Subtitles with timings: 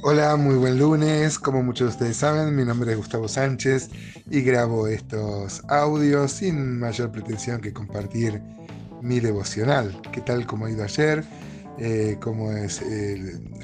[0.00, 1.40] Hola, muy buen lunes.
[1.40, 3.90] Como muchos de ustedes saben, mi nombre es Gustavo Sánchez
[4.30, 8.40] y grabo estos audios sin mayor pretensión que compartir
[9.02, 10.00] mi devocional.
[10.12, 10.46] ¿Qué tal?
[10.46, 11.24] ¿Cómo ha ido ayer?
[11.78, 12.80] Eh, ¿cómo, es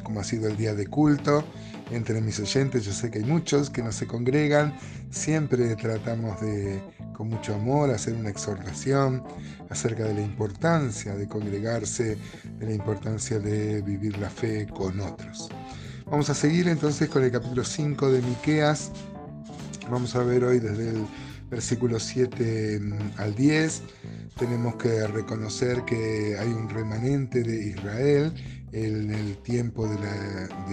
[0.02, 1.45] ¿Cómo ha sido el día de culto?
[1.92, 4.77] Entre mis oyentes, yo sé que hay muchos que no se congregan.
[5.10, 6.82] Siempre tratamos de,
[7.12, 9.23] con mucho amor, hacer una exhortación
[9.70, 12.19] acerca de la importancia de congregarse,
[12.59, 15.48] de la importancia de vivir la fe con otros.
[16.10, 18.92] Vamos a seguir entonces con el capítulo 5 de Miqueas.
[19.90, 21.06] Vamos a ver hoy desde el
[21.50, 23.82] versículo 7 mm, al 10.
[24.38, 28.34] Tenemos que reconocer que hay un remanente de Israel
[28.72, 29.98] en el tiempo de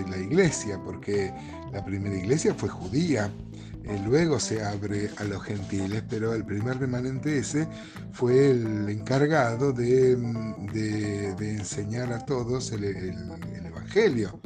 [0.09, 1.33] la, iglesia, porque
[1.71, 3.31] la primera iglesia fue judía.
[3.85, 7.67] Eh, luego se abre a los gentiles, pero el primer remanente ese
[8.11, 10.67] fue el encargado de, mm,
[11.41, 12.83] enseñar a todos el
[13.65, 14.41] Evangelio.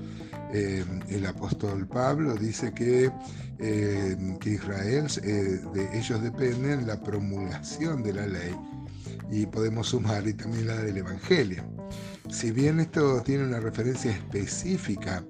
[0.57, 3.11] Eh, el apóstol Pablo dice que,
[3.59, 8.55] eh, que Israel, eh, de ellos depende la promulgación de la ley
[9.29, 11.61] y podemos sumar y también la del Evangelio.
[12.29, 15.25] Si bien esto tiene una referencia específica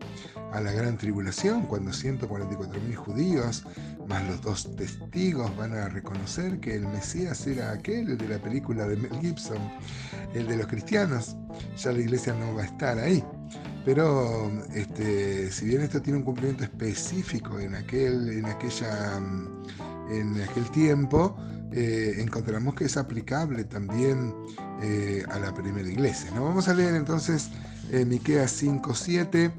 [0.53, 3.63] a la gran tribulación, cuando 144.000 judíos
[4.07, 8.37] más los dos testigos van a reconocer que el Mesías era aquel, el de la
[8.37, 9.57] película de Mel Gibson,
[10.35, 11.35] el de los cristianos,
[11.75, 13.23] ya la iglesia no va a estar ahí.
[13.85, 19.21] Pero este, si bien esto tiene un cumplimiento específico en aquel, en aquella,
[20.09, 21.37] en aquel tiempo,
[21.71, 24.33] eh, encontramos que es aplicable también
[24.81, 26.31] eh, a la primera iglesia.
[26.31, 26.45] ¿no?
[26.45, 27.51] Vamos a leer entonces
[27.91, 29.51] eh, Miqueas 5.7.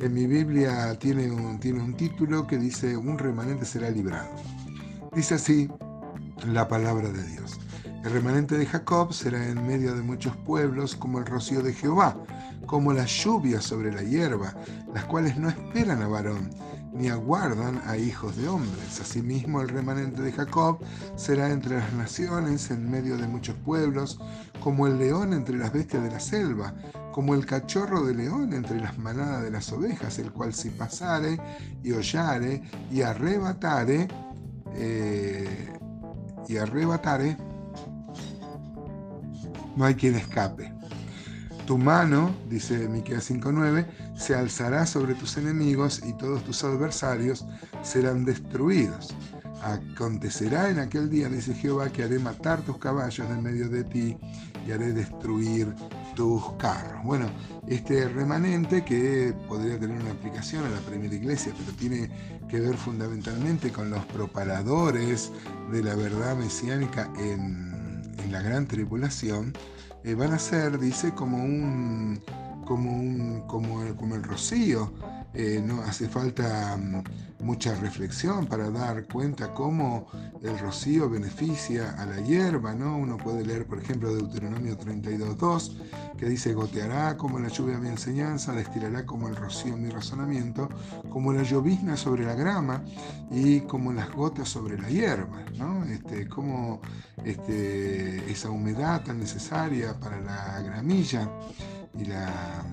[0.00, 4.30] En mi Biblia tiene un, tiene un título que dice, un remanente será librado.
[5.14, 5.68] Dice así
[6.46, 7.60] la palabra de Dios.
[8.02, 12.16] El remanente de Jacob será en medio de muchos pueblos como el rocío de Jehová
[12.66, 14.54] como las lluvias sobre la hierba,
[14.92, 16.50] las cuales no esperan a varón,
[16.92, 19.00] ni aguardan a hijos de hombres.
[19.00, 20.78] Asimismo, el remanente de Jacob
[21.16, 24.20] será entre las naciones, en medio de muchos pueblos,
[24.60, 26.74] como el león entre las bestias de la selva,
[27.12, 31.38] como el cachorro de león entre las manadas de las ovejas, el cual si pasare
[31.82, 34.08] y hollare y arrebatare,
[34.74, 35.72] eh,
[36.48, 37.36] y arrebatare,
[39.76, 40.72] no hay quien escape.
[41.66, 43.86] Tu mano, dice Miqueas 5:9,
[44.16, 47.46] se alzará sobre tus enemigos y todos tus adversarios
[47.82, 49.14] serán destruidos.
[49.62, 54.18] Acontecerá en aquel día, dice Jehová, que haré matar tus caballos en medio de ti
[54.66, 55.74] y haré destruir
[56.14, 57.02] tus carros.
[57.02, 57.30] Bueno,
[57.66, 62.10] este remanente que podría tener una aplicación a la primera iglesia, pero tiene
[62.46, 65.32] que ver fundamentalmente con los propaladores
[65.72, 69.54] de la verdad mesiánica en, en la gran tribulación,
[70.04, 72.20] eh, van a ser, dice, como un,
[72.64, 74.92] como un, como como el rocío
[75.34, 80.06] eh, no hace falta mm, mucha reflexión para dar cuenta cómo
[80.42, 82.96] el rocío beneficia a la hierba, ¿no?
[82.96, 88.52] Uno puede leer, por ejemplo, Deuteronomio 32.2, que dice, goteará como la lluvia mi enseñanza,
[88.52, 90.68] destilará como el rocío mi razonamiento,
[91.10, 92.84] como la llovizna sobre la grama
[93.30, 95.84] y como las gotas sobre la hierba, ¿no?
[95.84, 96.80] Este, como
[97.24, 101.28] este, esa humedad tan necesaria para la gramilla
[101.98, 102.64] y la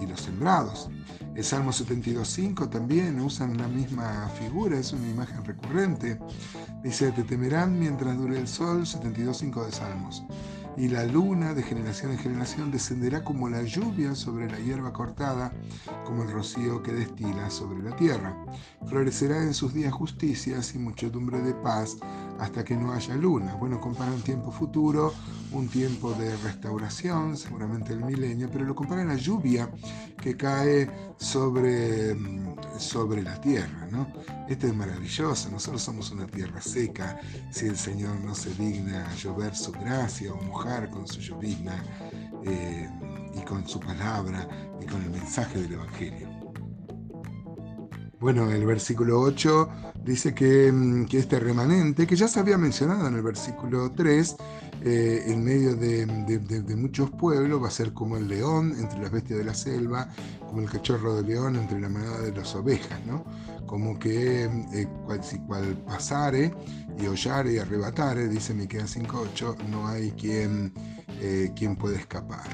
[0.00, 0.90] y los sembrados.
[1.34, 6.18] El Salmo 72.5 también usan la misma figura, es una imagen recurrente.
[6.82, 10.24] Dice, te temerán mientras dure el sol, 72.5 de Salmos
[10.78, 15.52] y la luna de generación en generación descenderá como la lluvia sobre la hierba cortada,
[16.04, 18.36] como el rocío que destila sobre la tierra.
[18.88, 21.96] Florecerá en sus días justicias y muchedumbre de paz
[22.38, 23.54] hasta que no haya luna.
[23.56, 25.12] Bueno, compara un tiempo futuro,
[25.52, 29.70] un tiempo de restauración, seguramente el milenio, pero lo compara la lluvia
[30.20, 32.16] que cae sobre,
[32.78, 33.88] sobre la tierra.
[33.90, 34.06] ¿no?
[34.48, 39.14] Esto es maravilloso, nosotros somos una tierra seca, si el Señor no se digna a
[39.16, 41.82] llover su gracia o mojar con su llovizna
[42.44, 42.88] eh,
[43.34, 44.48] y con su palabra
[44.80, 46.37] y con el mensaje del Evangelio.
[48.20, 49.68] Bueno, el versículo 8
[50.04, 50.32] dice
[50.72, 54.36] mm, que, este remanente, que ya se había mencionado en el versículo 3,
[54.82, 56.04] eh, en medio de,
[56.76, 60.08] muchos pueblos, va a ser como el león entre las bestias de la selva,
[60.48, 63.24] como el cachorro de león entre la manada de las ovejas, ¿no?
[63.66, 66.52] Como que eh, cual, si cual pasare
[66.98, 70.72] y hollare y arrebatare, dice Miqueas 5.8, no hay quien,
[71.20, 72.48] eh, quien pueda escapar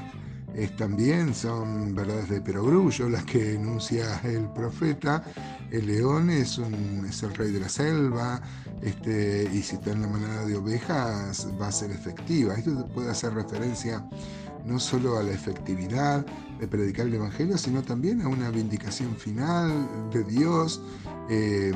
[0.76, 5.24] también son verdades de perogrullo las que enuncia el profeta.
[5.70, 8.40] El león es, un, es el rey de la selva,
[8.80, 12.54] este, y si está en la manada de ovejas va a ser efectiva.
[12.54, 14.04] Esto puede hacer referencia
[14.64, 16.24] no solo a la efectividad
[16.58, 20.80] de predicar el Evangelio, sino también a una vindicación final de Dios,
[21.28, 21.74] em,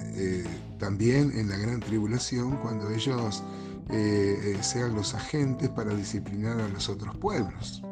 [0.00, 0.44] eh,
[0.78, 3.42] también en la gran tribulación, cuando ellos
[3.92, 7.82] eh, eh, sean los agentes para disciplinar a los otros pueblos.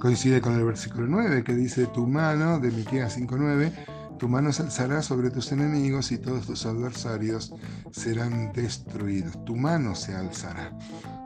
[0.00, 4.62] Coincide con el versículo 9 que dice, tu mano, de Miqueas 5.9, tu mano se
[4.62, 7.52] alzará sobre tus enemigos y todos tus adversarios
[7.90, 9.44] serán destruidos.
[9.44, 10.76] Tu mano se alzará.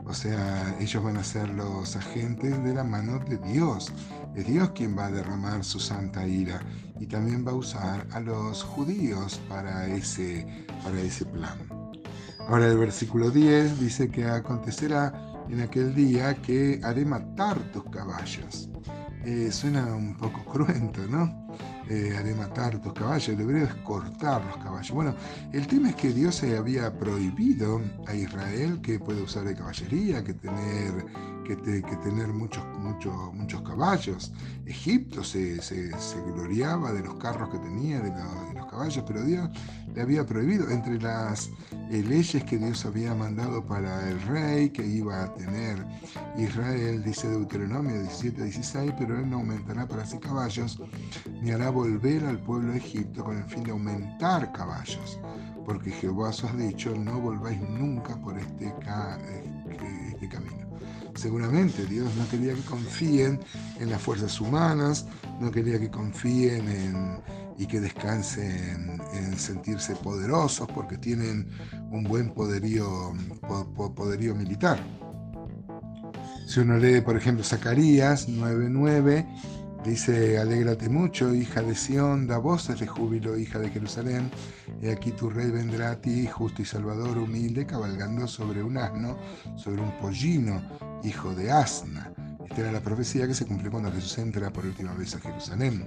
[0.05, 3.91] O sea, ellos van a ser los agentes de la mano de Dios.
[4.35, 6.61] Es Dios quien va a derramar su santa ira
[6.99, 11.76] y también va a usar a los judíos para ese, para ese plan.
[12.49, 15.11] Ahora el versículo 10 dice que acontecerá
[15.49, 18.69] en aquel día que haré matar tus caballos.
[19.25, 21.47] Eh, suena un poco cruento, ¿no?
[21.89, 24.91] Eh, haré matar tus caballos, el hebreo es cortar los caballos.
[24.91, 25.13] Bueno,
[25.51, 30.23] el tema es que Dios se había prohibido a Israel que puede usar de caballería,
[30.23, 31.05] que tener,
[31.45, 34.31] que, tener muchos, muchos, muchos caballos.
[34.65, 35.59] Egipto se,
[36.33, 38.09] gloriaba de los carros que tenía, de
[38.53, 39.49] los, caballos, pero Dios
[39.95, 41.49] le había prohibido entre las
[41.89, 45.83] eh, leyes que Dios había mandado para el rey que iba a tener
[46.37, 50.79] Israel, dice Deuteronomio 17, 16, pero él no aumentará para sí caballos,
[51.41, 55.19] ni hará volver al pueblo de Egipto con el fin de aumentar caballos,
[55.65, 60.67] porque Jehová os ha dicho, no volváis nunca por este, este, este, camino.
[61.15, 63.39] Seguramente Dios no quería que confíen
[63.79, 65.07] en las fuerzas humanas,
[65.39, 71.47] no quería que confíen en, y que descansen en sentirse poderosos porque tienen
[71.91, 73.13] un buen poderío,
[73.95, 74.79] poderío militar.
[76.45, 79.25] Si uno lee, por ejemplo, Zacarías 9:9,
[79.83, 84.29] dice, alégrate mucho, hija de Sión, da voces de júbilo, hija de Jerusalén,
[84.81, 89.17] y aquí tu rey vendrá a ti, justo y salvador, humilde, cabalgando sobre un asno,
[89.55, 90.61] sobre un pollino,
[91.03, 92.13] hijo de asna.
[92.49, 95.85] Esta era la profecía que se cumplió cuando Jesús entra por última vez a Jerusalén.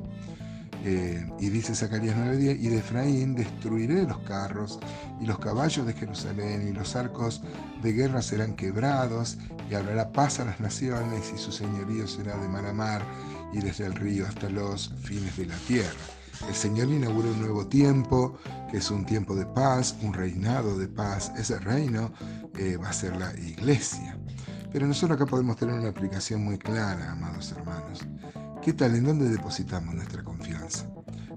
[0.84, 4.78] Eh, y dice Zacarías 9:10, y de Efraín destruiré los carros
[5.20, 7.42] y los caballos de Jerusalén y los arcos
[7.82, 9.36] de guerra serán quebrados
[9.70, 13.02] y habrá paz a las naciones y su señorío será de mar a mar
[13.52, 16.00] y desde el río hasta los fines de la tierra.
[16.48, 18.38] El Señor inaugura un nuevo tiempo,
[18.70, 21.30] que es un tiempo de paz, un reinado de paz.
[21.36, 22.12] Ese reino
[22.56, 24.16] eh, va a ser la iglesia.
[24.72, 28.00] Pero nosotros acá podemos tener una aplicación muy clara, amados hermanos.
[28.70, 28.94] ¿Qué tal?
[28.94, 30.86] ¿En dónde depositamos nuestra confianza?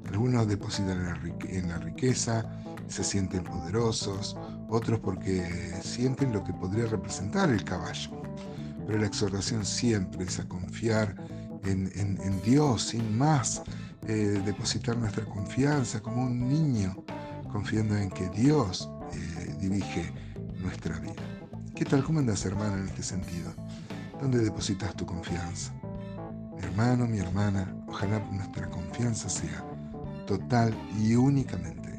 [0.08, 1.18] Algunos depositan
[1.50, 2.46] en la riqueza,
[2.88, 4.38] se sienten poderosos,
[4.70, 5.44] otros porque
[5.82, 8.22] sienten lo que podría representar el caballo.
[8.86, 11.16] Pero la exhortación siempre es a confiar
[11.64, 13.64] en, Dios, sin más,
[14.08, 17.04] eh, depositar nuestra confianza como un niño,
[17.52, 20.14] confiando en que Dios eh, dirige
[20.62, 21.16] nuestra vida.
[21.74, 22.04] ¿Qué tal?
[22.04, 23.56] ¿Cómo andas, hermano, en este sentido?
[24.22, 25.74] ¿Dónde depositas tu confianza?
[26.64, 29.64] Hermano, mi hermana, ojalá nuestra confianza sea
[30.26, 31.93] total y únicamente.